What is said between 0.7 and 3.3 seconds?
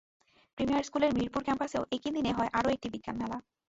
স্কুলের মিরপুর ক্যাম্পাসেও একই দিনে হয় আরও একটি বিজ্ঞান